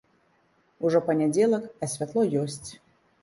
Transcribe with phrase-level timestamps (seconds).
[0.87, 2.69] Ужо панядзелак, а святло ёсць.